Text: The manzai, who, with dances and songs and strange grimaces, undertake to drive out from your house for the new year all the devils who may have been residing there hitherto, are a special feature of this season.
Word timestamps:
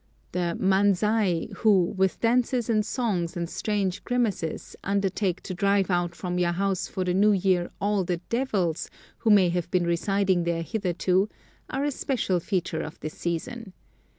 The 0.31 0.57
manzai, 0.59 1.51
who, 1.57 1.93
with 1.95 2.21
dances 2.21 2.71
and 2.71 2.83
songs 2.83 3.37
and 3.37 3.47
strange 3.47 4.03
grimaces, 4.03 4.75
undertake 4.83 5.43
to 5.43 5.53
drive 5.53 5.91
out 5.91 6.15
from 6.15 6.39
your 6.39 6.53
house 6.53 6.87
for 6.87 7.03
the 7.03 7.13
new 7.13 7.33
year 7.33 7.69
all 7.79 8.03
the 8.03 8.17
devils 8.17 8.89
who 9.19 9.29
may 9.29 9.49
have 9.49 9.69
been 9.69 9.85
residing 9.85 10.43
there 10.43 10.63
hitherto, 10.63 11.29
are 11.69 11.83
a 11.83 11.91
special 11.91 12.39
feature 12.39 12.81
of 12.81 12.99
this 13.01 13.13
season. 13.13 13.73